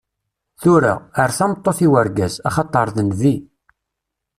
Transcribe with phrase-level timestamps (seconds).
[0.61, 3.35] Tura, err tameṭṭut i wergaz, axaṭer d nnbi.